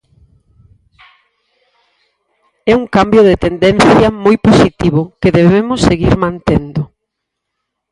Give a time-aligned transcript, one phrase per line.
[2.71, 6.81] É un cambio de tendencia moi positivo que debemos seguir mantendo.